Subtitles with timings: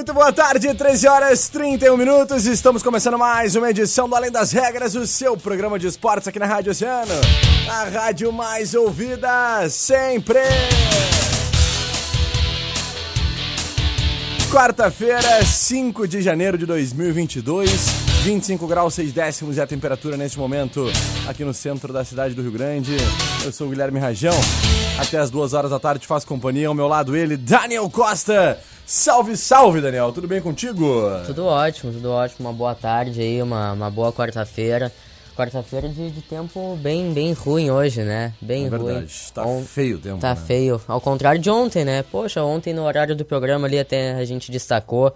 [0.00, 2.46] Muito boa tarde, 13 horas 31 minutos.
[2.46, 6.38] Estamos começando mais uma edição do Além das Regras, o seu programa de esportes aqui
[6.38, 7.12] na Rádio Oceano.
[7.68, 10.38] A rádio mais ouvida sempre.
[14.50, 17.70] Quarta-feira, 5 de janeiro de 2022,
[18.22, 20.86] 25 graus 6 décimos é a temperatura neste momento
[21.28, 22.96] aqui no centro da cidade do Rio Grande.
[23.44, 24.34] Eu sou o Guilherme Rajão.
[24.98, 28.58] Até as duas horas da tarde faço companhia ao meu lado ele, Daniel Costa.
[28.92, 30.10] Salve, salve, Daniel.
[30.10, 30.84] Tudo bem contigo?
[31.24, 32.48] Tudo ótimo, tudo ótimo.
[32.48, 34.90] Uma boa tarde aí, uma, uma boa quarta-feira.
[35.36, 38.34] Quarta-feira de, de tempo bem, bem ruim hoje, né?
[38.40, 38.82] Bem É ruim.
[38.94, 40.40] verdade, tá feio o tempo, Tá né?
[40.44, 40.80] feio.
[40.88, 42.02] Ao contrário de ontem, né?
[42.02, 45.14] Poxa, ontem no horário do programa ali até a gente destacou.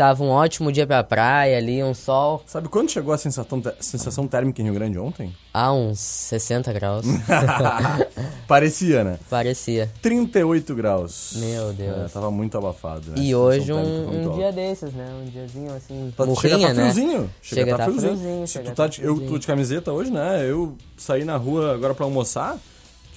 [0.00, 2.42] Tava um ótimo dia pra praia ali, um sol.
[2.46, 5.36] Sabe quando chegou a sensação, sensação térmica em Rio Grande ontem?
[5.52, 7.04] Ah, uns 60 graus.
[8.48, 9.18] Parecia, né?
[9.28, 9.90] Parecia.
[10.00, 11.34] 38 graus.
[11.36, 12.06] Meu Deus.
[12.06, 13.16] É, tava muito abafado, né?
[13.18, 15.06] E hoje um, um dia desses, né?
[15.22, 16.80] Um diazinho assim, Tá, murrinha, chega tá né?
[16.92, 17.30] friozinho.
[17.42, 18.16] Chega a tá friozinho.
[18.16, 19.30] friozinho, Se chega tu tá, tá de- eu friozinho.
[19.30, 20.44] tô de camiseta hoje, né?
[20.48, 22.56] Eu saí na rua agora pra almoçar.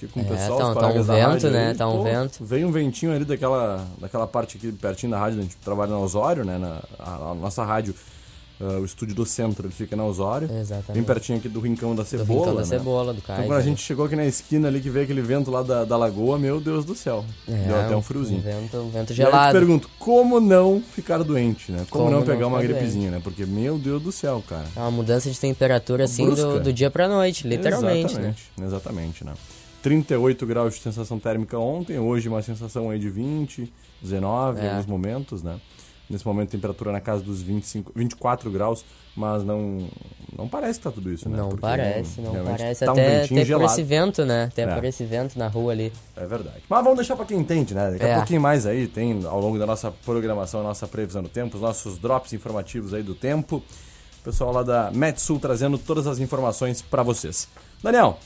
[0.04, 1.68] Aqui com o É, pessoal, tá- tá um vento, né?
[1.70, 1.74] aí.
[1.76, 2.44] Tá um vento.
[2.44, 5.98] Veio um ventinho ali daquela, daquela parte aqui pertinho da rádio, a gente trabalha na
[5.98, 6.58] Osório, né?
[6.58, 7.94] Na, a, a nossa rádio,
[8.60, 10.48] ah, o estúdio do centro, ele fica na Osório.
[10.50, 10.92] Exatamente.
[10.92, 12.66] Bem pertinho aqui do Rincão da Do Cebola, rincão da né?
[12.66, 13.46] cebola, do Então cais.
[13.48, 13.64] quando a né?
[13.64, 16.60] gente chegou aqui na esquina ali que veio aquele vento lá da, da lagoa, meu
[16.60, 17.24] Deus do céu.
[17.48, 18.38] Deu até um friozinho.
[18.40, 19.52] Um vento, um vento E aí eu te gelado.
[19.58, 21.78] pergunto, como não ficar doente, né?
[21.90, 23.20] Como, Como não não pegar uma ficar gripezinha, né?
[23.22, 24.66] Porque, meu Deus do céu, cara.
[24.76, 28.34] É uma mudança de temperatura assim do, do dia pra noite, literalmente, né?
[28.36, 29.32] Exatamente, exatamente, né?
[29.84, 34.70] 38 graus de sensação térmica ontem, hoje uma sensação aí de 20, 19 em É.
[34.70, 35.60] alguns momentos, né?
[36.08, 38.82] Nesse momento temperatura na casa dos 25, 24 graus,
[39.14, 39.86] mas não
[40.36, 41.36] não parece que tá tudo isso, né?
[41.36, 42.84] Não Porque parece, não realmente parece.
[42.84, 44.44] tá um até ventinho até por esse vento, né?
[44.44, 44.74] Até É.
[44.74, 45.92] por esse vento na rua ali.
[46.16, 46.62] É verdade.
[46.68, 47.90] Mas vamos deixar pra quem entende, né?
[47.90, 48.14] Daqui a É.
[48.16, 51.62] pouquinho mais aí tem ao longo da nossa programação, a nossa previsão do tempo, os
[51.62, 53.56] nossos drops informativos aí do tempo.
[54.20, 57.46] O pessoal lá da Metsul trazendo todas as informações pra vocês.
[57.82, 58.18] Daniel,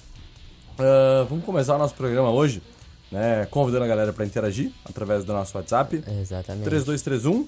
[0.78, 2.62] ah, vamos começar o nosso programa hoje,
[3.11, 3.47] né?
[3.50, 6.03] Convidando a galera pra interagir através do nosso WhatsApp.
[6.21, 6.65] Exatamente.
[6.65, 7.47] 3231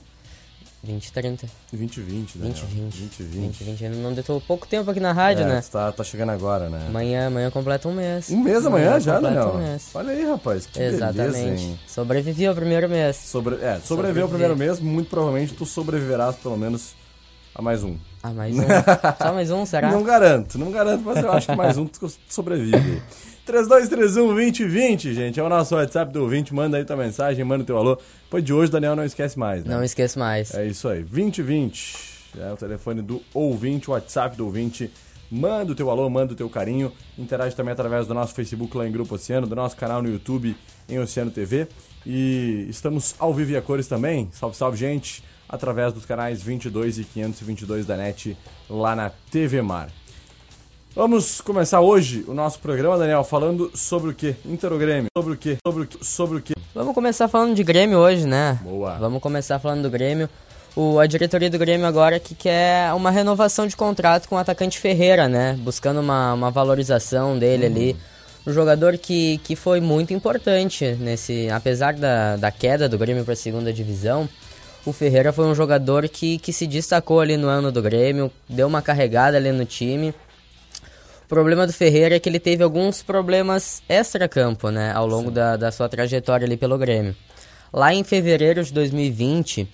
[0.83, 1.47] 2030.
[1.73, 2.55] 2020, Daniel.
[2.55, 3.19] 2020.
[3.19, 3.65] 2020.
[3.65, 3.85] 2020.
[3.85, 5.63] Ainda não deu pouco tempo aqui na rádio, É, né?
[5.71, 6.87] tá, tá chegando agora, né?
[6.89, 8.31] Amanhã, amanhã completa um mês.
[8.31, 9.55] Um mês amanhã já, completa Daniel?
[9.57, 9.91] Um mês.
[9.93, 11.33] Olha aí, rapaz, que Exatamente.
[11.35, 11.79] beleza, hein?
[11.87, 13.17] Sobrevivi ao primeiro mês.
[13.17, 14.25] Sobre, é, sobreviver Sobreviver.
[14.25, 16.95] o primeiro mês, muito provavelmente tu sobreviverás pelo menos
[17.55, 17.99] a mais um.
[18.23, 18.63] Ah, mais um.
[19.19, 19.91] Só mais um, será?
[19.91, 21.89] Não garanto, não garanto, mas eu acho que mais um
[22.29, 23.03] sobrevive.
[23.47, 27.99] 3231-2020, gente, é o nosso WhatsApp do ouvinte, manda aí tua mensagem, manda teu alô.
[28.25, 29.75] Depois de hoje, Daniel, não esquece mais, né?
[29.75, 30.55] Não esqueço mais.
[30.55, 31.97] É isso aí, 2020,
[32.39, 34.91] é o telefone do ouvinte, o WhatsApp do ouvinte.
[35.33, 36.93] Manda o teu alô, manda o teu carinho.
[37.17, 40.57] Interage também através do nosso Facebook lá em Grupo Oceano, do nosso canal no YouTube
[40.89, 41.69] em Oceano TV.
[42.05, 44.29] E estamos ao vivo e a cores também.
[44.33, 45.23] Salve, salve, gente!
[45.51, 48.37] Através dos canais 22 e 522 da NET
[48.69, 49.91] lá na TV Mar.
[50.95, 54.37] Vamos começar hoje o nosso programa, Daniel, falando sobre o quê?
[54.45, 55.07] Interogrêmio.
[55.17, 55.57] Sobre o quê?
[55.67, 55.99] Sobre o quê?
[56.03, 56.55] Sobre o quê?
[56.73, 58.61] Vamos começar falando de Grêmio hoje, né?
[58.63, 58.95] Boa.
[58.95, 60.29] Vamos começar falando do Grêmio.
[60.77, 64.79] O, a diretoria do Grêmio agora que quer uma renovação de contrato com o atacante
[64.79, 65.59] Ferreira, né?
[65.61, 67.97] Buscando uma, uma valorização dele ali.
[68.47, 71.51] Um jogador que, que foi muito importante nesse.
[71.51, 74.29] Apesar da, da queda do Grêmio para a segunda divisão,
[74.85, 78.67] o Ferreira foi um jogador que, que se destacou ali no ano do Grêmio, deu
[78.67, 80.15] uma carregada ali no time.
[81.25, 85.57] O problema do Ferreira é que ele teve alguns problemas extra-campo, né, ao longo da,
[85.57, 87.15] da sua trajetória ali pelo Grêmio.
[87.73, 89.69] Lá em fevereiro de 2020,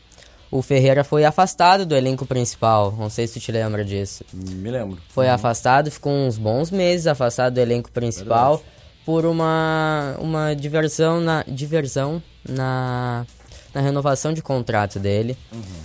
[0.50, 2.92] o Ferreira foi afastado do elenco principal.
[2.96, 4.24] Não sei se tu te lembra disso.
[4.32, 4.98] Me lembro.
[5.08, 8.74] Foi afastado, ficou uns bons meses afastado do elenco principal Verdade.
[9.04, 13.26] por uma, uma diversão na diversão na,
[13.76, 15.36] na renovação de contrato dele.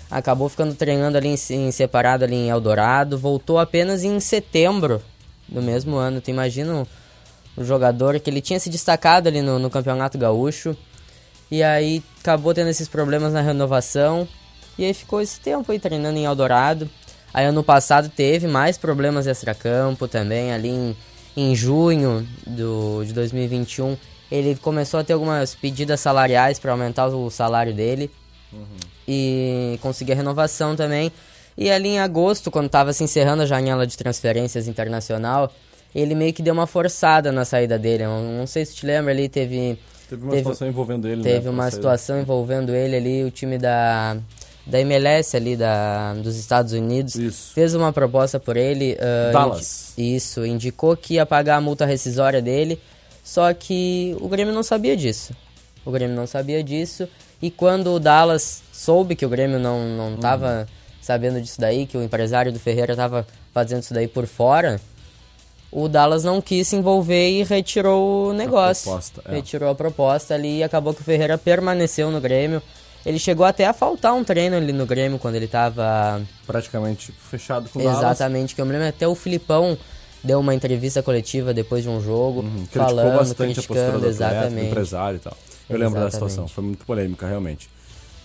[0.09, 5.01] Acabou ficando treinando ali em, em separado ali em Eldorado, voltou apenas em setembro
[5.45, 6.21] do mesmo ano.
[6.21, 6.85] Tu imagina um,
[7.65, 10.73] jogador que ele tinha se destacado ali no, no Campeonato Gaúcho
[11.51, 14.25] e aí acabou tendo esses problemas na renovação.
[14.77, 16.89] E aí ficou esse tempo aí treinando em Eldorado.
[17.33, 20.95] Aí ano passado teve mais problemas extracampo também, ali em,
[21.35, 23.97] em junho do, de 2021.
[24.31, 28.09] Ele começou a ter algumas pedidas salariais para aumentar o salário dele.
[28.53, 28.65] Uhum.
[29.07, 31.11] E conseguir a renovação também.
[31.57, 35.51] E ali em agosto, quando estava se encerrando a janela de transferências internacional,
[35.93, 38.03] ele meio que deu uma forçada na saída dele.
[38.03, 39.77] Eu não sei se te lembra ali, teve.
[40.09, 43.57] Teve uma teve, situação envolvendo ele, Teve né, uma situação envolvendo ele ali, o time
[43.57, 44.17] da,
[44.67, 47.15] da MLS ali da, dos Estados Unidos.
[47.15, 47.53] Isso.
[47.53, 48.93] Fez uma proposta por ele.
[48.95, 49.93] Uh, Dallas.
[49.97, 52.79] Indi isso, indicou que ia pagar a multa rescisória dele.
[53.23, 55.33] Só que o Grêmio não sabia disso.
[55.85, 57.07] O Grêmio não sabia disso.
[57.41, 60.75] E quando o Dallas soube que o Grêmio não, não tava uhum.
[61.01, 64.79] sabendo disso daí, que o empresário do Ferreira tava fazendo isso daí por fora,
[65.71, 68.91] o Dallas não quis se envolver e retirou o negócio.
[68.91, 69.35] A proposta, é.
[69.35, 72.61] Retirou a proposta ali e acabou que o Ferreira permaneceu no Grêmio.
[73.03, 76.21] Ele chegou até a faltar um treino ali no Grêmio quando ele tava.
[76.45, 78.17] Praticamente fechado com o Exatamente, Dallas.
[78.17, 79.77] Exatamente, que eu me lembro até o Filipão
[80.23, 84.07] deu uma entrevista coletiva depois de um jogo, uhum, falando, bastante criticando, a postura do
[84.07, 84.61] exatamente.
[84.61, 85.33] do empresário e tal.
[85.33, 85.83] Eu exatamente.
[85.83, 87.69] lembro da situação, foi muito polêmica realmente.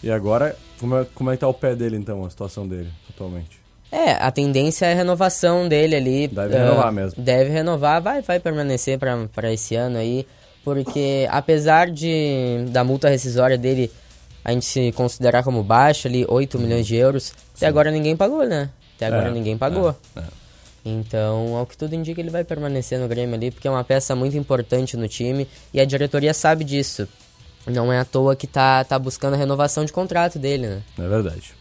[0.02, 2.90] E agora, como é, como é que tá o pé dele então, a situação dele
[3.08, 3.60] atualmente?
[3.90, 6.28] É, a tendência é a renovação dele ali.
[6.28, 7.22] Deve uh, renovar mesmo.
[7.22, 10.26] Deve renovar, vai, vai permanecer para esse ano aí.
[10.64, 13.90] Porque apesar de da multa rescisória dele
[14.44, 17.34] a gente se considerar como baixa ali, 8 milhões de euros, Sim.
[17.56, 18.70] até agora ninguém pagou, né?
[18.96, 19.94] Até agora é, ninguém pagou.
[20.14, 20.25] É, é.
[20.88, 24.15] Então, ao que tudo indica, ele vai permanecer no Grêmio ali, porque é uma peça
[24.15, 27.09] muito importante no time e a diretoria sabe disso.
[27.67, 30.83] Não é à toa que tá, tá buscando a renovação de contrato dele, né?
[30.97, 31.55] É verdade.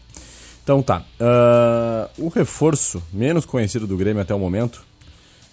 [0.62, 1.04] Então tá.
[1.20, 4.84] Uh, o reforço menos conhecido do Grêmio até o momento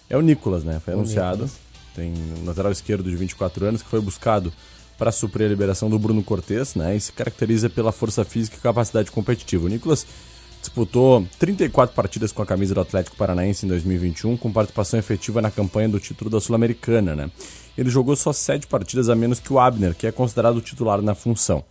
[0.08, 0.80] é o Nicolas, né?
[0.84, 1.42] Foi o anunciado.
[1.42, 1.58] Nicolas.
[1.96, 4.52] Tem um lateral esquerdo de 24 anos que foi buscado
[4.96, 6.94] para suprir a liberação do Bruno Cortes, né?
[6.94, 9.66] E se caracteriza pela força física e capacidade competitiva.
[9.66, 10.06] O Nicolas
[10.64, 15.50] disputou 34 partidas com a camisa do Atlético Paranaense em 2021, com participação efetiva na
[15.50, 17.30] campanha do título da Sul-Americana, né?
[17.76, 21.14] Ele jogou só 7 partidas a menos que o Abner, que é considerado titular na
[21.14, 21.64] função.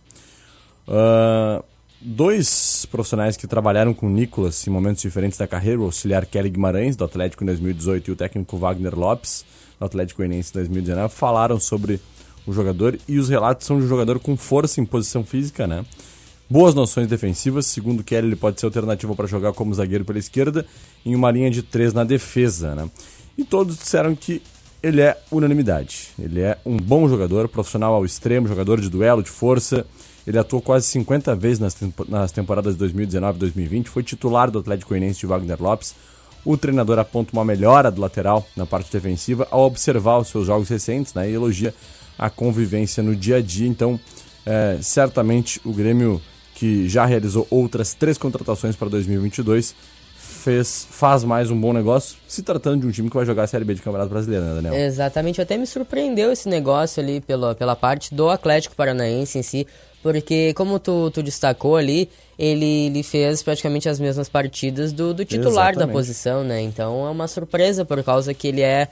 [0.86, 1.64] Uh,
[2.00, 6.94] dois profissionais que trabalharam com Nicolas em momentos diferentes da carreira, o auxiliar Kelly Guimarães,
[6.94, 9.44] do Atlético em 2018, e o técnico Wagner Lopes,
[9.78, 12.00] do Atlético Goianiense em 2019, falaram sobre
[12.46, 15.84] o jogador e os relatos são de um jogador com força em posição física, né?
[16.48, 20.66] Boas noções defensivas, segundo Kelly, ele pode ser alternativo para jogar como zagueiro pela esquerda
[21.04, 22.88] em uma linha de três na defesa, né?
[23.36, 24.42] E todos disseram que
[24.82, 26.08] ele é unanimidade.
[26.18, 29.86] Ele é um bom jogador, profissional ao extremo, jogador de duelo, de força,
[30.26, 34.50] ele atuou quase 50 vezes nas, tempo, nas temporadas de 2019 e 2020, foi titular
[34.50, 35.94] do Atlético Goianiense de Wagner Lopes.
[36.44, 40.68] O treinador aponta uma melhora do lateral na parte defensiva ao observar os seus jogos
[40.68, 41.74] recentes né, e elogia
[42.18, 43.66] a convivência no dia a dia.
[43.66, 44.00] Então,
[44.46, 46.20] é, certamente o Grêmio,
[46.64, 49.74] que já realizou outras três contratações para 2022,
[50.16, 53.46] fez, faz mais um bom negócio, se tratando de um time que vai jogar a
[53.46, 54.74] Série B de Campeonato Brasileiro, né, Daniel?
[54.74, 59.66] Exatamente, até me surpreendeu esse negócio ali pela, pela parte do Atlético Paranaense em si,
[60.02, 62.08] porque, como tu, tu destacou ali,
[62.38, 65.86] ele, ele fez praticamente as mesmas partidas do, do titular Exatamente.
[65.86, 66.62] da posição, né?
[66.62, 68.88] Então é uma surpresa por causa que ele é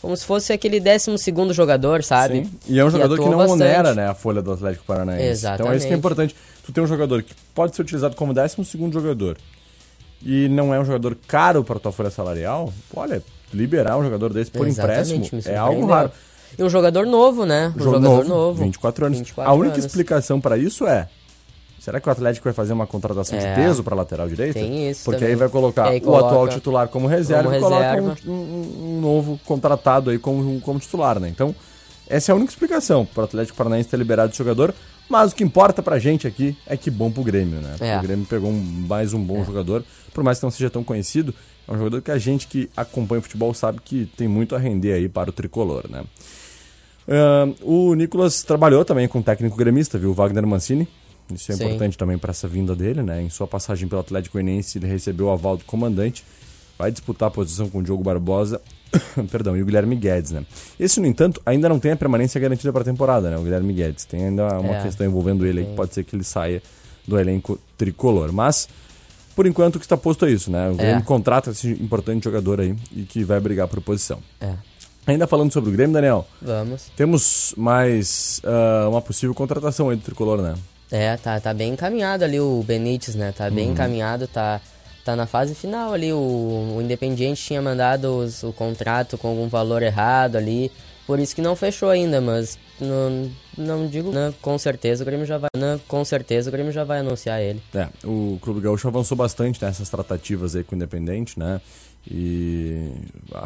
[0.00, 2.44] como se fosse aquele 12 segundo jogador, sabe?
[2.44, 2.50] Sim.
[2.68, 3.62] E é um jogador que não bastante.
[3.62, 5.24] onera né, a folha do Atlético Paranaense.
[5.24, 5.62] Exatamente.
[5.62, 6.36] Então é isso que é importante.
[6.64, 9.36] Tu tem um jogador que pode ser utilizado como 12 segundo jogador
[10.22, 13.22] e não é um jogador caro para tua folha salarial, olha,
[13.52, 16.10] liberar um jogador desse por Exatamente, empréstimo é algo raro.
[16.58, 17.72] E um jogador novo, né?
[17.76, 19.18] Um jogador novo, novo 24 anos.
[19.18, 19.84] 24 a única anos.
[19.84, 21.08] explicação para isso é
[21.86, 24.54] Será que o Atlético vai fazer uma contratação é, de peso para lateral direita?
[24.54, 25.04] Tem isso.
[25.04, 25.34] Porque também.
[25.34, 29.00] aí vai colocar aí o atual titular como reserva como e coloca um, um, um,
[29.00, 31.28] novo contratado aí como, como titular, né?
[31.28, 31.54] Então,
[32.08, 34.74] essa é a única explicação para o Atlético Paranaense ter liberado o jogador.
[35.08, 37.76] Mas o que importa pra gente aqui é que bom pro Grêmio, né?
[37.78, 37.96] É.
[37.96, 39.44] O Grêmio pegou um, mais um bom é.
[39.44, 41.32] jogador, por mais que não seja tão conhecido,
[41.68, 44.58] é um jogador que a gente que acompanha o futebol sabe que tem muito a
[44.58, 46.02] render aí para o tricolor, né?
[47.06, 50.10] Uh, o Nicolas trabalhou também com o técnico gremista, viu?
[50.10, 50.88] O Wagner Mancini.
[51.32, 51.64] Isso é Sim.
[51.64, 53.22] importante também para essa vinda dele, né?
[53.22, 56.24] Em sua passagem pelo Atlético Goianiense, ele recebeu o aval do comandante.
[56.78, 58.60] Vai disputar a posição com o Diogo Barbosa
[59.30, 60.44] Perdão, e o Guilherme Guedes, né?
[60.78, 63.36] Esse, no entanto, ainda não tem a permanência garantida para a temporada, né?
[63.36, 64.04] O Guilherme Guedes.
[64.04, 66.62] Tem ainda uma é, questão envolvendo ele aí que pode ser que ele saia
[67.06, 68.32] do elenco tricolor.
[68.32, 68.68] Mas,
[69.34, 70.68] por enquanto, o que está posto é isso, né?
[70.68, 70.76] O é.
[70.76, 74.20] Grêmio contrata esse importante jogador aí e que vai brigar por posição.
[74.40, 74.54] É.
[75.06, 76.26] Ainda falando sobre o Grêmio, Daniel.
[76.42, 76.90] Vamos.
[76.96, 80.54] Temos mais uh, uma possível contratação aí do tricolor, né?
[80.90, 83.32] É, tá, tá bem encaminhado ali o Benítez, né?
[83.32, 83.72] Tá bem uhum.
[83.72, 84.60] encaminhado, tá
[85.06, 86.12] tá na fase final ali.
[86.12, 90.70] O, o Independiente tinha mandado os, o contrato com algum valor errado ali.
[91.06, 94.34] Por isso que não fechou ainda, mas não, não digo, né?
[94.42, 95.78] Com certeza o Grêmio já vai, né?
[95.86, 97.62] Com certeza o Grêmio já vai anunciar ele.
[97.72, 101.60] É, o Clube Gaúcho avançou bastante nessas tratativas aí com o Independente, né?
[102.10, 102.90] E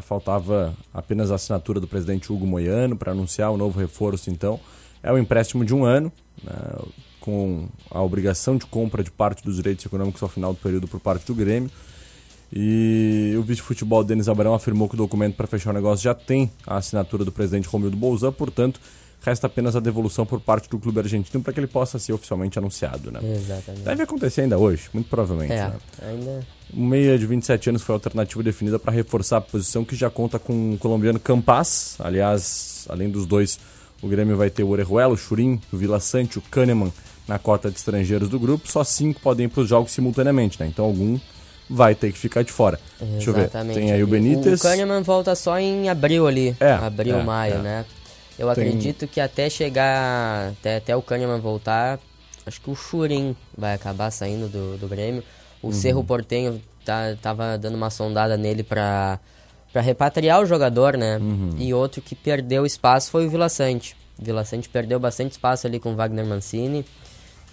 [0.02, 4.58] faltava apenas a assinatura do presidente Hugo Moiano para anunciar o novo reforço, então.
[5.02, 6.52] É um empréstimo de um ano, né?
[7.20, 10.98] com a obrigação de compra de parte dos direitos econômicos ao final do período por
[10.98, 11.70] parte do Grêmio.
[12.52, 16.50] E o vice-futebol Denis Abrão afirmou que o documento para fechar o negócio já tem
[16.66, 18.80] a assinatura do presidente Romildo Bolzan, portanto,
[19.22, 22.58] resta apenas a devolução por parte do clube argentino para que ele possa ser oficialmente
[22.58, 23.12] anunciado.
[23.12, 23.20] Né?
[23.22, 23.84] Exatamente.
[23.84, 25.52] Deve acontecer ainda hoje, muito provavelmente.
[25.52, 25.78] É, né?
[26.02, 26.46] ainda...
[26.72, 30.08] O meia de 27 anos foi a alternativa definida para reforçar a posição que já
[30.10, 31.96] conta com o colombiano Campas.
[32.00, 33.60] Aliás, além dos dois,
[34.02, 36.92] o Grêmio vai ter o Orejuela, o Churim, o Vila Sante, o Kahneman
[37.28, 38.68] na cota de estrangeiros do grupo.
[38.70, 40.66] Só cinco podem ir para os jogos simultaneamente, né?
[40.66, 41.18] Então algum
[41.68, 42.80] vai ter que ficar de fora.
[43.00, 43.14] Exatamente.
[43.16, 43.74] Deixa eu ver.
[43.74, 44.60] Tem aí o Benítez.
[44.60, 46.56] O Kahneman volta só em abril ali.
[46.58, 47.58] É, abril, é, maio, é.
[47.58, 47.84] né?
[48.38, 52.00] Eu Tem- acredito que até chegar, até, até o Kahneman voltar,
[52.46, 55.22] acho que o Churin vai acabar saindo do, do Grêmio.
[55.62, 55.72] O Uhum.
[55.74, 59.20] Cerro Portenho tá, tava dando uma sondada nele pra,
[59.72, 61.18] pra repatriar o jogador, né?
[61.18, 61.54] Uhum.
[61.58, 63.96] E outro que perdeu espaço foi o Vila Sante.
[64.20, 66.84] Vila Sante perdeu bastante espaço ali com o Wagner Mancini.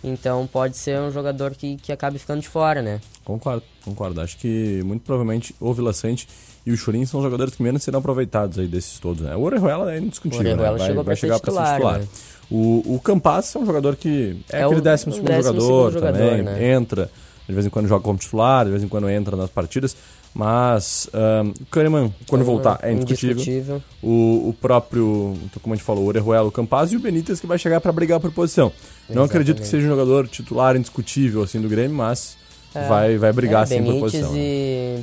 [0.03, 3.01] Então pode ser um jogador que, que acabe ficando de fora, né?
[3.25, 4.21] Concordo, concordo.
[4.21, 6.27] Acho que muito provavelmente o Vila Sante
[6.65, 9.24] e o Churin são os jogadores que menos serão aproveitados aí desses todos.
[9.24, 9.36] Né?
[9.36, 10.69] O Orejuela é indiscutível, O né?
[10.71, 12.07] vai, chegou vai chegar para ser titular, né?
[12.50, 15.91] O, o Campas é um jogador que é, É aquele o- décimo segundo décimo jogador
[15.93, 16.74] segundo também, jogador, né?
[16.74, 17.12] entra,
[17.47, 19.97] de vez em quando joga como titular, de vez em quando entra nas partidas,
[20.38, 23.34] mas ahn, o Kahneman, quando voltar, é indiscutível.
[23.38, 23.84] Indiscutível.
[24.03, 27.39] O, o próprio, então, como a gente falou, o Orejuela, o Campaz e o Benítez
[27.39, 28.72] que vai chegar para brigar por posição.
[29.10, 29.84] Não acredito que Exatamente.
[29.84, 32.38] seja um jogador titular indiscutível assim do Grêmio, mas
[32.75, 32.88] É.
[32.88, 34.32] vai, vai brigar é, assim por posição.
[34.32, 34.38] né?
[34.39, 35.00] e,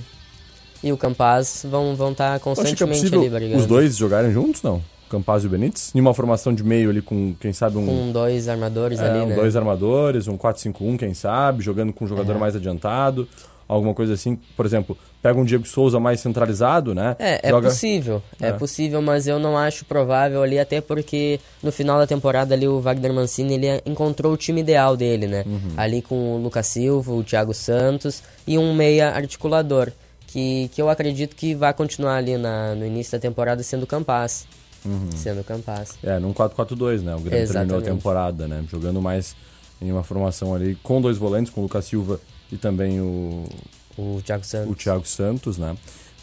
[0.85, 3.57] e o Campaz vão estar vão tá acha que é constantemente possível ali brigando.
[3.61, 4.81] os dois jogarem juntos, não?
[5.11, 5.91] Campaz e o Benítez?
[5.97, 9.19] Em uma formação de meio ali com, quem sabe, um, Com dois armadores é, ali,
[9.21, 9.35] um né?
[9.35, 12.39] dois armadores, um 4-5-1, quem sabe, jogando com um jogador É.
[12.39, 13.27] mais adiantado,
[13.67, 14.39] alguma coisa assim.
[14.57, 17.17] Por exemplo, pega um Diego Souza mais centralizado, né?
[17.19, 18.49] É, é Joga- possível, é.
[18.49, 18.53] É.
[18.53, 22.79] possível, mas eu não acho provável ali, até porque no final da temporada ali o
[22.79, 25.43] Wagner Mancini ele encontrou o time ideal dele, né?
[25.47, 25.73] Uhum.
[25.79, 29.91] Ali com o Lucas Silva, o Thiago Santos e um meia articulador,
[30.27, 34.47] que, que eu acredito que vai continuar ali na, no início da temporada sendo Campas.
[34.85, 35.09] Uhum.
[35.17, 35.95] Sendo Campas.
[36.03, 37.15] É, num 4-4-2, né?
[37.15, 37.41] O Grêmio terminou a
[37.81, 37.85] Exatamente.
[37.85, 38.63] temporada, né?
[38.71, 39.35] Jogando mais
[39.81, 42.21] em uma formação ali com dois volantes, com o Lucas Silva
[42.53, 43.45] e também o,
[43.97, 44.71] O Thiago Santos.
[44.71, 45.77] o Thiago Santos, né?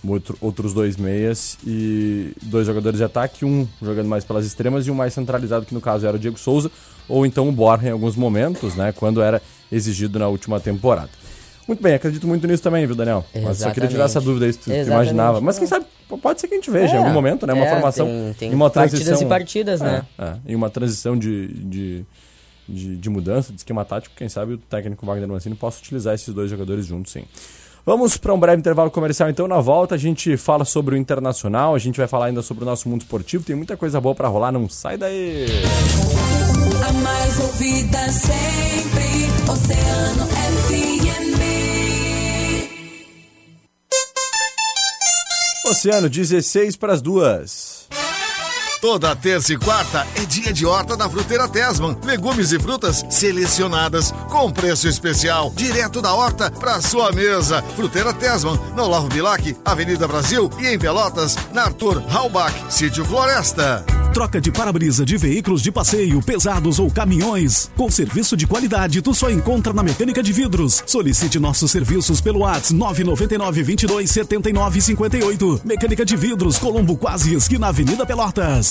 [0.07, 4.91] Outro- outros dois meias e dois jogadores de ataque, um jogando mais pelas extremas e
[4.91, 6.71] um mais centralizado, que no caso era o Diego Souza,
[7.07, 8.91] ou então o Borja em alguns momentos, né?
[8.91, 9.39] Quando era
[9.71, 11.09] exigido na última temporada.
[11.67, 13.23] Muito bem, acredito muito nisso também, viu, Daniel?
[13.43, 14.17] Mas só queria tirar Exatamente.
[14.17, 14.87] essa dúvida aí, se tu, Exatamente.
[14.91, 15.39] imaginava.
[15.39, 15.85] Mas quem sabe,
[16.21, 17.53] pode ser que a gente veja em É, algum momento, né?
[17.53, 19.27] Uma é, formação tem- tem em uma partidas transição.
[19.27, 20.03] e partidas, né?
[20.17, 22.05] É, é, em uma transição de, de,
[22.67, 26.33] de, de mudança, de esquema tático, quem sabe o técnico Wagner Mancini possa utilizar esses
[26.33, 27.23] dois jogadores juntos, sim.
[27.85, 29.47] Vamos para um breve intervalo comercial, então.
[29.47, 32.67] Na volta, a gente fala sobre o internacional, a gente vai falar ainda sobre o
[32.67, 33.43] nosso mundo esportivo.
[33.43, 35.47] Tem muita coisa boa para rolar, não sai daí!
[36.87, 41.01] A mais ouvida sempre, Oceano FM.
[45.71, 47.87] Oceano, 16 para as duas.
[48.81, 51.95] Toda terça e quarta é dia de horta da Fruteira Tesman.
[52.03, 57.61] Legumes e frutas selecionadas com preço especial, direto da horta para sua mesa.
[57.75, 63.85] Fruteira Tesman, no Olavo Bilac, Avenida Brasil e em Pelotas, na Arthur Halbach, Sítio Floresta.
[64.13, 67.71] Troca de para-brisa de veículos de passeio, pesados ou caminhões.
[67.77, 70.83] Com serviço de qualidade, tu só encontra na Mecânica de Vidros.
[70.85, 75.61] Solicite nossos serviços pelo WhatsApp 999 22 79 58.
[75.63, 78.70] Mecânica de Vidros, Colombo Quase, esquina Avenida Pelotas.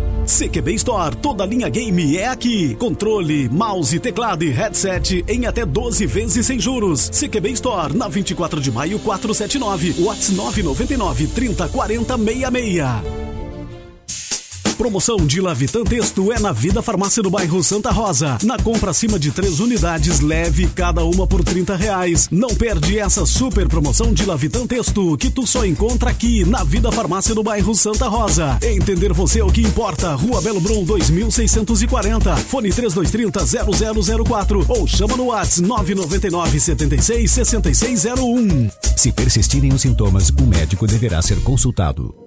[0.41, 2.73] CQB Store, toda linha game é aqui.
[2.73, 7.11] Controle, mouse, teclado e headset em até 12 vezes sem juros.
[7.11, 13.30] CQB Store, na 24 de maio 479, WhatsApp 999 30 40 66.
[14.81, 18.39] Promoção de Lavitan Texto é na Vida Farmácia do bairro Santa Rosa.
[18.41, 22.27] Na compra acima de três unidades, leve cada uma por 30 reais.
[22.31, 26.91] Não perde essa super promoção de Lavitan Texto que tu só encontra aqui na Vida
[26.91, 28.57] Farmácia do bairro Santa Rosa.
[28.63, 30.15] Entender você é o que importa.
[30.15, 32.35] Rua Belo Brum 2640.
[32.37, 38.71] Fone 3230 0004 ou chama no WhatsApp 999 76 6601.
[38.97, 42.20] Se persistirem os sintomas, o médico deverá ser consultado.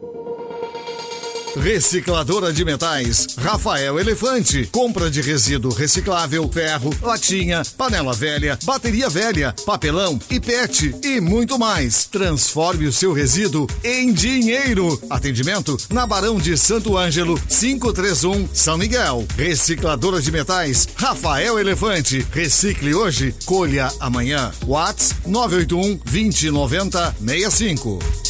[1.56, 4.66] Recicladora de metais, Rafael Elefante.
[4.72, 11.58] Compra de resíduo reciclável, ferro, latinha, panela velha, bateria velha, papelão e PET e muito
[11.58, 12.06] mais.
[12.06, 15.00] Transforme o seu resíduo em dinheiro.
[15.08, 19.24] Atendimento na Barão de Santo Ângelo, 531 São Miguel.
[19.36, 22.26] Recicladora de metais, Rafael Elefante.
[22.32, 24.52] Recicle hoje, colha amanhã.
[24.66, 28.23] Whats 981 2090 65.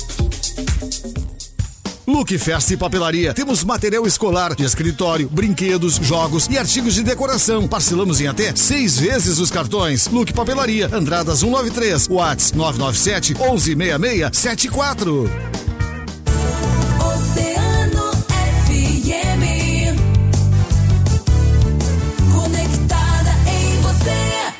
[2.06, 3.32] Look Festa e Papelaria.
[3.32, 7.66] Temos material escolar, de escritório, brinquedos, jogos e artigos de decoração.
[7.66, 10.06] Parcelamos em até seis vezes os cartões.
[10.08, 15.30] Look Papelaria, Andradas 193, Whats 997 116674.
[17.00, 18.12] Oceano
[18.66, 19.96] FM.
[22.34, 24.52] Conectada em você.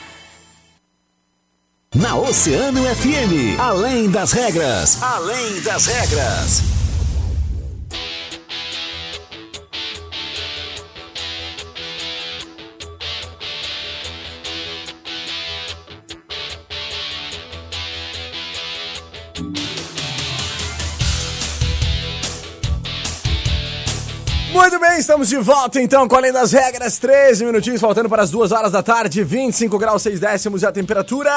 [1.94, 6.73] Na Oceano FM, além das regras, além das regras.
[24.94, 28.52] Bem, estamos de volta então com Além das Regras, 13 minutinhos faltando para as 2
[28.52, 31.32] horas da tarde, 25 graus 6 décimos e a temperatura.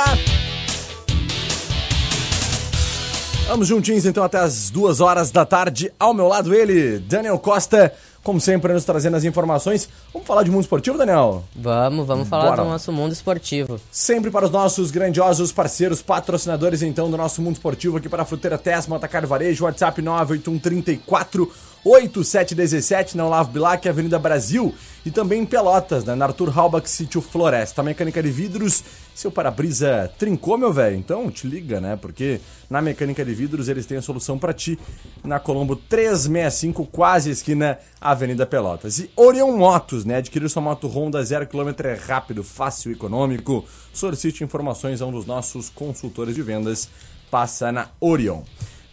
[3.48, 5.92] Vamos juntinhos então até as 2 horas da tarde.
[6.00, 9.90] Ao meu lado ele, Daniel Costa, como sempre nos trazendo as informações.
[10.14, 11.44] Vamos falar de mundo esportivo, Daniel?
[11.56, 12.64] Vamos, vamos falar Bora.
[12.64, 13.80] do nosso mundo esportivo.
[13.90, 18.26] Sempre para os nossos grandiosos parceiros, patrocinadores então do nosso mundo esportivo aqui para a
[18.26, 21.52] Fruteira Tesma, Atacar Varejo, WhatsApp 98134
[21.88, 24.74] 8717 na Olavo Bilac, Avenida Brasil
[25.06, 27.82] e também em Pelotas, né, na Arthur Halbach Sítio Floresta.
[27.82, 28.84] Mecânica de vidros,
[29.16, 30.98] seu para-brisa trincou, meu velho?
[30.98, 31.96] Então te liga, né?
[31.96, 34.78] Porque na Mecânica de Vidros eles têm a solução para ti
[35.24, 39.00] na Colombo 365, quase esquina Avenida Pelotas.
[39.00, 40.18] E Orion Motos, né?
[40.18, 43.66] Adquirir sua moto Honda 0km é rápido, fácil e econômico.
[43.94, 46.90] Solicite informações a um dos nossos consultores de vendas.
[47.32, 48.42] Passa na Orion.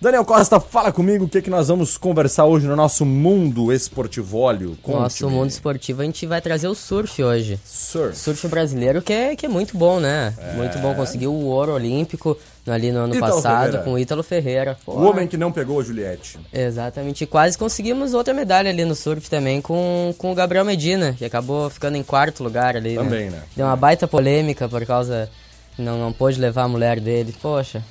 [0.05, 4.77] Daniel Costa, fala comigo o que, que nós vamos conversar hoje no nosso mundo esportivólio.
[4.87, 7.59] No nosso mundo esportivo a gente vai trazer o surf hoje.
[7.65, 8.15] Surf.
[8.15, 10.35] Surf brasileiro que é, que é muito bom, né?
[10.57, 10.95] Muito bom.
[10.95, 12.37] Conseguiu o ouro olímpico
[12.67, 13.83] ali no ano Ítalo passado Ferreira.
[13.83, 14.77] com o Ítalo Ferreira.
[14.85, 16.39] Pô, O homem que não pegou a Juliette.
[16.53, 17.25] Exatamente.
[17.25, 21.25] E quase conseguimos outra medalha ali no surf também com, com o Gabriel Medina, que
[21.25, 22.97] acabou ficando em quarto lugar ali.
[22.97, 23.43] Também, né?
[23.57, 25.31] Deu uma baita polêmica por causa.
[25.79, 27.35] Não, não pôde levar a mulher dele.
[27.41, 27.83] Poxa.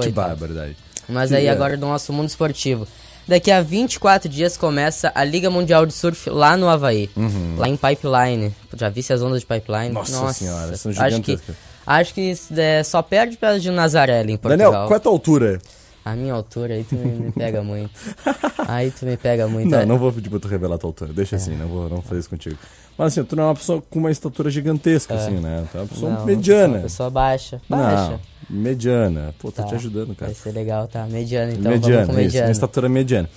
[0.00, 0.76] Que barbaridade.
[1.08, 1.50] Mas Que aí é.
[1.50, 2.86] agora do nosso mundo esportivo.
[3.26, 7.08] Daqui a 24 dias começa a Liga Mundial de Surf lá no Havaí.
[7.56, 8.52] Lá em Pipeline.
[8.76, 9.88] Já visse as ondas de Pipeline?
[9.88, 9.92] Uhum.
[9.94, 11.56] Nossa senhora, são acho que, gigantescas.
[11.86, 14.72] acho que é, só perde para de Nazaré em Portugal.
[14.72, 15.60] Daniel, qual é a tua altura?
[16.04, 17.92] A minha altura aí tu me, pega muito.
[18.66, 19.70] Aí tu me pega muito.
[19.70, 21.12] Não, É, não vou pedir pra tu revelar a tua altura.
[21.12, 22.58] Deixa assim, não vou, não fazer isso contigo.
[22.98, 25.64] Mas assim, tu não é uma pessoa com uma estatura gigantesca, assim, né?
[25.70, 26.80] Tu é uma pessoa não, mediana.
[26.80, 27.60] Pessoa, pessoa baixa.
[27.68, 28.10] Baixa.
[28.10, 28.20] Não,
[28.52, 29.34] mediana.
[29.38, 30.30] Pô, tô Tá, te ajudando, cara.
[30.32, 31.06] Vai ser legal, tá?
[31.06, 32.46] Mediana, então mediana, vamos com isso, mediana.
[32.48, 33.30] uma estatura mediana.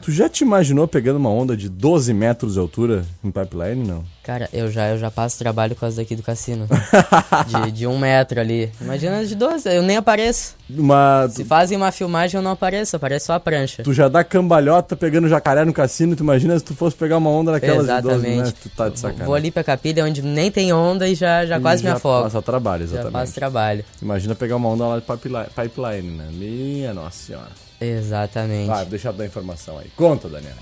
[0.00, 4.02] Tu já te imaginou pegando uma onda de 12 metros de altura em pipeline, não?
[4.22, 6.68] Cara, eu já, eu já passo trabalho com as daqui do cassino.
[7.66, 8.70] de, de um metro ali.
[8.80, 10.54] Imagina de 12, eu nem apareço.
[10.70, 13.82] Uma, Se fazem uma filmagem, eu não apareço, aparece só a prancha.
[13.82, 17.30] tu já dá cambalhota pegando jacaré no cassino, tu imagina se tu fosse pegar uma
[17.30, 18.36] onda daquelas de 12 Exatamente.
[18.36, 19.26] metros, tu tá de sacanagem.
[19.26, 22.22] Vou ali pra capilha onde nem tem onda e já, já quase E me afogo.
[22.22, 23.12] Passa trabalho, Já exatamente.
[23.12, 23.84] faço trabalho.
[24.00, 26.28] Imagina pegar uma onda lá de pipeline, pipeline né?
[26.30, 27.48] Minha nossa senhora.
[27.84, 28.66] Exatamente.
[28.66, 29.86] Vai, deixa eu dar informação aí.
[29.96, 30.54] Conta, Daniel.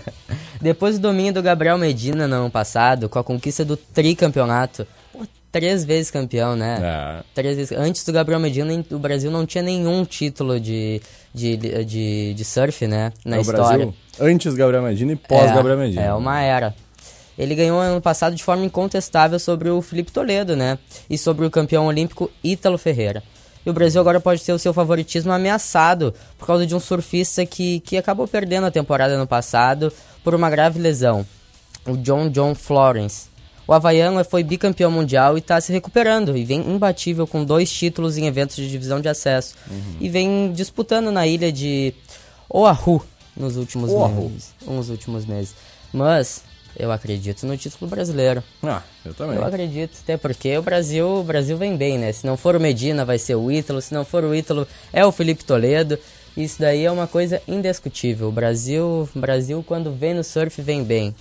[0.60, 5.20] Depois do domínio do Gabriel Medina no ano passado, com a conquista do tricampeonato, pô,
[5.52, 6.78] três vezes campeão, né?
[6.82, 7.24] É.
[7.34, 7.76] Três vezes.
[7.78, 11.00] Antes do Gabriel Medina, o Brasil não tinha nenhum título de,
[11.34, 13.12] de, de, de surf, né?
[13.24, 13.62] Na É o história.
[13.86, 16.02] Brasil antes Gabriel Medina e pós Gabriel Medina.
[16.02, 16.74] É uma era.
[17.38, 20.78] Ele ganhou ano passado de forma incontestável sobre o Felipe Toledo, né?
[21.08, 23.22] E sobre o campeão olímpico Ítalo Ferreira.
[23.66, 27.44] E o Brasil agora pode ter o seu favoritismo ameaçado por causa de um surfista
[27.44, 31.26] que, que acabou perdendo a temporada no passado por uma grave lesão,
[31.84, 33.26] o John John Florence.
[33.66, 38.16] O havaiano foi bicampeão mundial e está se recuperando e vem imbatível com dois títulos
[38.16, 39.56] em eventos de divisão de acesso.
[40.00, 41.92] E vem disputando na ilha de
[42.48, 43.02] Oahu
[43.36, 44.30] nos últimos Oahu.
[44.30, 44.54] meses.
[44.64, 45.56] Nos últimos meses.
[45.92, 46.42] Mas
[46.78, 48.42] eu acredito no título brasileiro.
[48.62, 49.36] Ah, eu também.
[49.36, 52.12] Eu acredito, até porque o Brasil, o Brasil vem bem, né?
[52.12, 55.04] Se não for o Medina, vai ser o Ítalo, se não for o Ítalo, é
[55.04, 55.98] o Felipe Toledo.
[56.36, 58.28] Isso daí é uma coisa indiscutível.
[58.28, 61.14] O Brasil, o Brasil quando vem no surf, vem bem.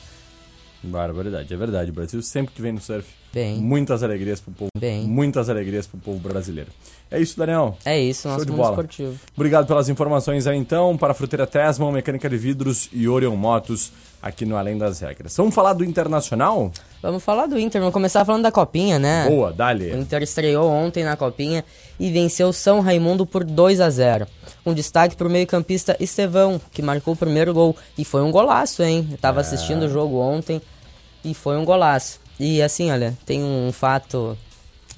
[0.83, 1.89] Barbaridade, é verdade.
[1.89, 3.57] O Brasil sempre que vem no surf, Bem.
[3.57, 4.69] muitas alegrias pro povo.
[4.77, 5.03] Bem.
[5.03, 6.71] Muitas alegrias pro povo brasileiro.
[7.11, 7.77] É isso, Daniel.
[7.83, 8.69] É isso, Show nosso de mundo bola.
[8.71, 9.19] esportivo.
[9.35, 10.95] Obrigado pelas informações aí então.
[10.97, 15.35] Para a Fruteira Tesman, Mecânica de Vidros e Orion Motos aqui no Além das Regras.
[15.35, 16.71] Vamos falar do Internacional?
[17.03, 19.27] Vamos falar do Inter, vamos começar falando da Copinha, né?
[19.27, 19.93] Boa, O dali.
[19.93, 21.63] Inter estreou ontem na Copinha
[21.99, 24.25] e venceu São Raimundo por 2 a 0
[24.65, 27.75] Um destaque para o meio-campista Estevão, que marcou o primeiro gol.
[27.97, 29.07] E foi um golaço, hein?
[29.11, 30.59] Eu tava assistindo o jogo ontem
[31.23, 32.24] e foi um golaço.
[32.39, 34.37] E assim, olha, tem um fato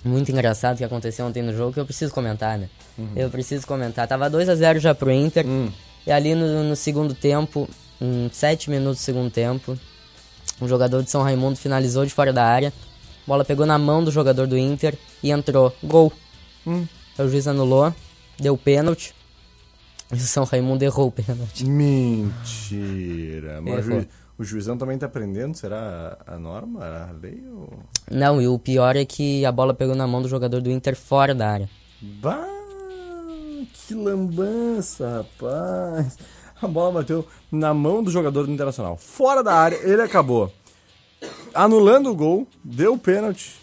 [0.03, 2.69] muito engraçado que aconteceu ontem no jogo que eu preciso comentar, né?
[3.15, 4.07] Eu preciso comentar.
[4.07, 5.45] Tava 2 a 0 já pro Inter.
[6.05, 7.69] E ali no, no segundo tempo,
[8.01, 9.77] em 7 minutos do segundo tempo,
[10.61, 12.69] um jogador de São Raimundo finalizou de fora da área.
[12.69, 15.75] A bola pegou na mão do jogador do Inter e entrou.
[15.83, 16.11] Gol.
[16.65, 17.93] Aí O juiz anulou,
[18.39, 19.13] deu pênalti.
[20.11, 21.65] E o São Raimundo errou o pênalti.
[21.65, 23.61] Mentira.
[23.61, 23.85] Mas
[24.37, 25.55] o, juizão também tá aprendendo?
[25.55, 27.43] Será a norma, a lei?
[27.47, 27.79] Ou...
[28.11, 30.95] Não, e o pior é que a bola pegou na mão do jogador do Inter
[30.95, 31.69] fora da área.
[32.01, 32.47] Bah,
[33.73, 36.17] que lambança, rapaz.
[36.61, 38.97] A bola bateu na mão do jogador do Internacional.
[38.97, 40.51] Fora da área, ele acabou
[41.53, 43.55] anulando o gol, deu o pênalti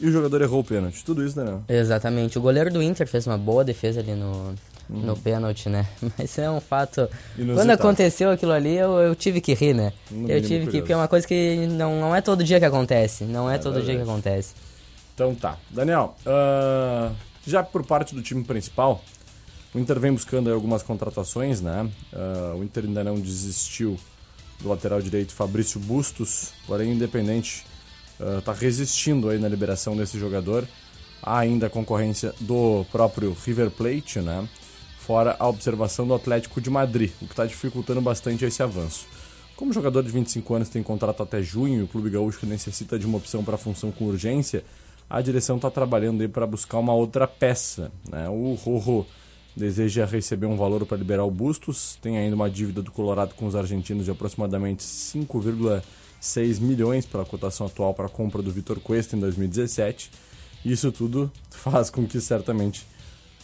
[0.00, 1.04] e o jogador errou o pênalti.
[1.04, 1.62] Tudo isso, Daniel.
[1.68, 2.38] Exatamente.
[2.38, 4.54] O goleiro do Inter fez uma boa defesa ali no,
[4.88, 5.86] no pênalti, né?
[6.18, 7.08] Mas é um fato.
[7.36, 7.58] Inusitado.
[7.58, 9.92] Quando aconteceu aquilo ali, eu, eu tive que rir, né?
[10.10, 10.78] No eu tive que curioso.
[10.78, 13.24] porque é uma coisa que não, não é todo dia que acontece.
[13.24, 14.10] Não é, todo dia que verdade.
[14.10, 14.54] acontece.
[15.14, 15.56] Então tá.
[15.70, 17.12] Daniel, ah,
[17.46, 19.02] já por parte do time principal,
[19.74, 21.88] o Inter vem buscando aí algumas contratações, né?
[22.12, 23.98] Ah, o Inter ainda não desistiu
[24.60, 27.64] do lateral direito Fabrício Bustos, porém independente
[28.38, 30.66] está resistindo aí na liberação desse jogador.
[31.22, 34.46] Há ainda a concorrência do próprio River Plate, né?
[35.04, 39.06] Fora a observação do Atlético de Madrid, o que está dificultando bastante esse avanço.
[39.54, 42.98] Como o jogador de 25 anos tem contrato até junho e o Clube Gaúcho necessita
[42.98, 44.64] de uma opção para a função com urgência,
[45.08, 47.92] a direção está trabalhando para buscar uma outra peça.
[48.10, 48.30] Né?
[48.30, 49.04] O Rojo
[49.54, 53.46] deseja receber um valor para liberar o Bustos, tem ainda uma dívida do Colorado com
[53.46, 59.14] os argentinos de aproximadamente 5,6 milhões pela cotação atual para a compra do Vitor Cuesta
[59.14, 60.10] em 2017.
[60.64, 62.86] Isso tudo faz com que certamente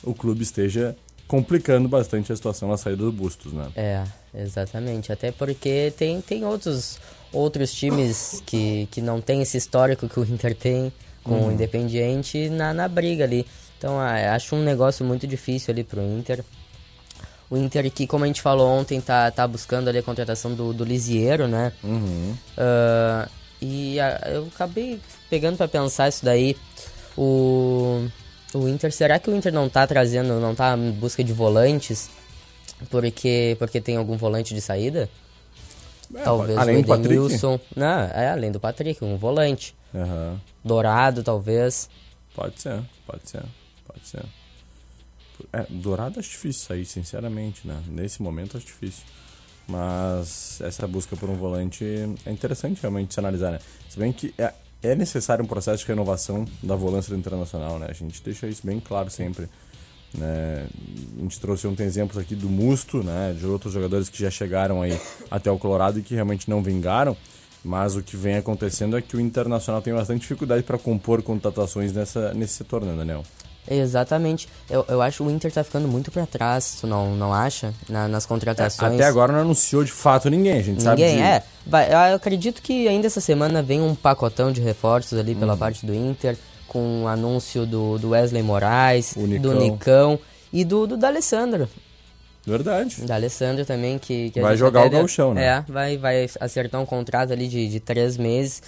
[0.03, 0.97] o clube esteja
[1.31, 3.69] complicando bastante a situação na saída do Bustos, né?
[3.77, 4.03] É,
[4.35, 5.13] exatamente.
[5.13, 6.99] Até porque tem, tem outros,
[7.33, 12.49] outros times que, que não tem esse histórico que o Inter tem com o Independiente
[12.49, 13.47] na, na briga ali.
[13.79, 16.45] Então, ah, acho um negócio muito difícil ali pro Inter.
[17.49, 20.73] O Inter que, como a gente falou ontem, tá, tá buscando ali a contratação do,
[20.73, 21.73] do Lisiero, né?
[22.59, 23.29] Ah,
[23.63, 26.57] e ah, eu acabei pegando pra pensar isso daí.
[27.17, 28.09] O,
[28.55, 32.11] o Inter, será que o Inter não tá trazendo, não tá em busca de volantes?
[32.89, 35.09] Porque, porque tem algum volante de saída?
[36.25, 36.95] talvez além o?
[36.95, 37.61] Edenilson.
[37.77, 39.75] Não, é além do Patrick, um volante.
[39.95, 40.41] Aham.
[40.65, 41.89] Dourado, talvez.
[42.35, 43.43] Pode ser, pode ser,
[43.87, 44.23] pode ser.
[45.53, 47.83] É, dourado acho difícil sair, sinceramente, né?
[47.87, 49.05] Nesse momento acho difícil.
[49.67, 51.85] Mas essa busca por um volante
[52.27, 53.61] é interessante realmente se analisar, né?
[53.89, 54.53] Se bem que é,
[54.83, 57.87] é necessário um processo de renovação da volância Internacional, né?
[57.89, 59.49] A gente deixa isso bem claro sempre.
[60.17, 60.67] Né?
[61.19, 63.35] A gente trouxe ontem exemplos aqui do Musto, né?
[63.39, 64.99] De outros jogadores que já chegaram aí
[65.31, 67.17] até o Colorado e que realmente não vingaram.
[67.63, 71.93] Mas o que vem acontecendo é que o Internacional tem bastante dificuldade para compor contratações
[71.93, 73.23] nessa, nesse setor, né, Daniel?
[73.69, 74.49] Exatamente.
[74.69, 77.73] Eu, eu acho que o Inter tá ficando muito pra trás, tu não, não acha?
[77.89, 78.95] Na- nas contratações.
[78.95, 81.23] Até agora não anunciou de fato ninguém, a gente sabe Ninguém, de...
[81.23, 81.43] é.
[81.67, 85.85] Vai, eu acredito que ainda essa semana vem um pacotão de reforços ali pela parte
[85.87, 90.19] do Inter, com o anúncio do, do Wesley Moraes, do Nicão
[90.53, 91.69] e do, do D'Alessandro.
[92.47, 93.03] Verdade.
[93.03, 95.45] Da Alessandro também, que, que Vai jogar o gauchão, né?
[95.45, 98.63] É, vai, vai acertar um contrato ali de, de três meses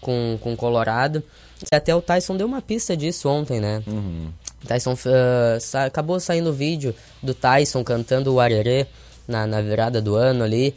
[0.00, 1.22] com, com o Colorado.
[1.70, 3.82] E até o Tyson deu uma pista disso ontem, né?
[3.86, 4.28] Uhum.
[4.66, 8.86] Tyson ah, sa- acabou saindo o vídeo do Tyson cantando o Arerê
[9.26, 10.74] na, na virada do ano ali.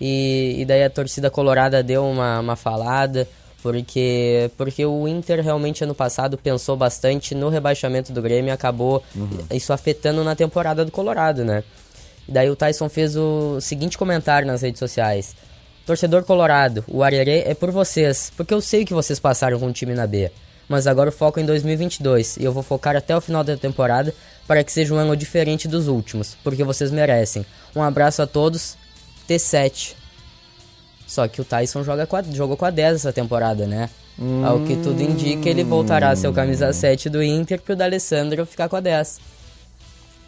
[0.00, 3.28] E, e daí a torcida colorada deu uma, uma falada,
[3.62, 9.02] porque, porque o Inter realmente ano passado pensou bastante no rebaixamento do Grêmio e acabou
[9.52, 11.62] isso afetando na temporada do Colorado, né?
[12.28, 15.36] E daí o Tyson fez o seguinte comentário nas redes sociais.
[15.86, 19.72] Torcedor colorado, o Arerê é por vocês, porque eu sei que vocês passaram com o
[19.72, 20.30] time na B.
[20.68, 23.56] Mas agora o foco é em 2022 e eu vou focar até o final da
[23.56, 24.14] temporada
[24.46, 27.44] para que seja um ano diferente dos últimos, porque vocês merecem.
[27.74, 28.76] Um abraço a todos,
[29.28, 29.94] T7.
[31.06, 33.90] Só que o Tyson joga com a- jogou com a 10 essa temporada, né?
[34.44, 38.46] Ao que tudo indica, ele voltará a ser o camisa 7 do Inter pro D'Alessandro
[38.46, 39.18] ficar com a 10.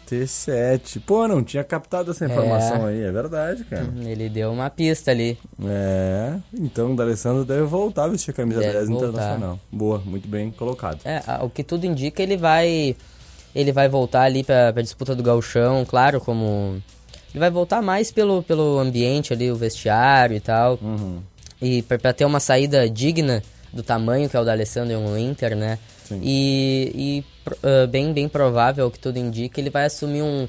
[0.09, 1.01] T7.
[1.05, 3.87] Pô, não tinha captado essa informação aí, é verdade, cara.
[4.03, 5.37] Ele deu uma pista ali.
[5.65, 9.07] É, então o D'Alessandro deve voltar a vestir a camisa Deve 10 voltar.
[9.07, 9.59] internacional.
[9.71, 10.99] Boa, muito bem colocado.
[11.05, 12.95] É, ao que tudo indica, ele vai
[13.55, 16.81] ele vai voltar ali pra, pra disputa do gauchão, claro, como...
[17.31, 20.77] Ele vai voltar mais pelo, pelo ambiente ali, o vestiário e tal.
[21.61, 23.41] E pra, pra ter uma saída digna
[23.73, 25.79] do tamanho que é o da Alessandro no Inter, né?
[26.07, 26.19] Sim.
[26.23, 27.25] E, e
[27.63, 30.47] ah, bem, bem provável, que tudo indica, ele vai assumir um,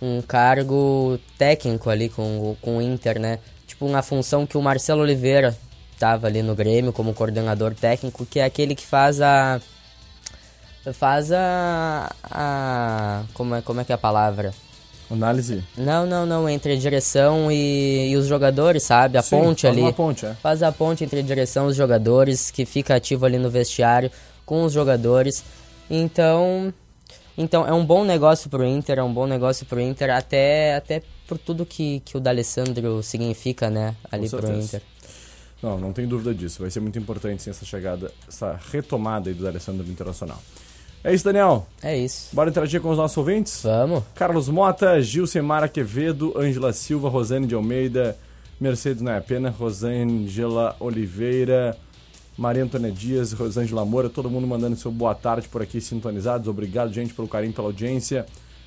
[0.00, 3.38] um cargo técnico ali com, o- com o Inter, né?
[3.66, 5.56] Tipo, uma função que o Marcelo Oliveira
[5.98, 9.60] tava ali no Grêmio como coordenador técnico, que é aquele que faz a
[10.92, 14.52] faz a, a como é como é que é a palavra?
[15.10, 15.62] Análise.
[15.76, 19.18] Não, não, não, entre a direção e, e os jogadores, sabe?
[19.18, 19.82] A Sim, ponte faz ali.
[19.82, 20.34] uma ponte, é.
[20.42, 24.10] Faz a ponte entre a direção e os jogadores, que fica ativo ali no vestiário
[24.44, 25.44] com os jogadores.
[25.90, 26.72] Então,
[27.36, 31.02] então é um bom negócio pro Inter, é um bom negócio pro Inter, até, até
[31.26, 33.94] por tudo que, que o D'Alessandro significa, né?
[34.10, 34.52] Ali pro.
[34.52, 34.82] Inter.
[35.62, 36.60] Não, não tem dúvida disso.
[36.60, 40.40] Vai ser muito importante sim, essa chegada, essa retomada aí do D'Alessandro Internacional.
[41.02, 41.66] É isso, Daniel.
[41.82, 42.34] É isso.
[42.34, 43.62] Bora interagir com os nossos ouvintes?
[43.62, 44.02] Vamos.
[44.14, 48.16] Carlos Mota, Gilcemara Quevedo, Ângela Silva, Rosane de Almeida,
[48.58, 51.76] Mercedes Não é Pena, Rosângela Oliveira,
[52.36, 56.48] Maria Antônia Dias, Rosângela Moura, todo mundo mandando seu boa tarde por aqui, sintonizados.
[56.48, 58.26] Obrigado, gente, pelo carinho, pela audiência.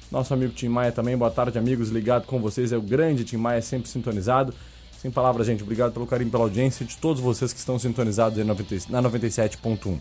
[0.09, 2.71] Nosso amigo Tim Maia também, boa tarde, amigos, ligado com vocês.
[2.71, 4.53] É o grande Tim Maia, sempre sintonizado.
[5.01, 8.45] Sem palavras, gente, obrigado pelo carinho, pela audiência de todos vocês que estão sintonizados aí
[8.45, 9.99] na 90 na 97.1.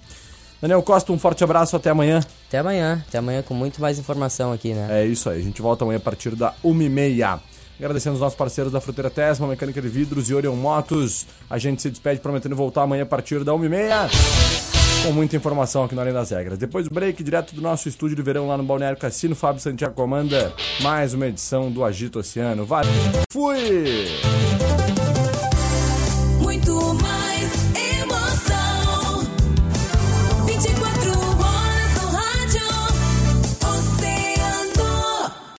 [0.63, 2.21] Daniel Costa, um forte abraço, até amanhã.
[2.49, 3.05] Até amanhã.
[3.07, 5.03] Até amanhã com muito mais informação aqui, né?
[5.03, 7.41] É isso aí, a gente volta amanhã a partir da 1h30.
[7.79, 11.27] Agradecendo os nossos parceiros da Fruteira Tesma, Mecânica de Vidros e Orion Motos.
[11.49, 14.57] A gente se despede prometendo voltar amanhã a partir da 1h30
[15.07, 16.59] com muita informação aqui no Além das Regras.
[16.59, 19.95] Depois do break, direto do nosso estúdio de verão lá no Balneário Cassino, Fábio Santiago
[19.95, 22.65] comanda mais uma edição do Agito Oceano.
[22.65, 22.91] Valeu,
[23.31, 24.66] fui!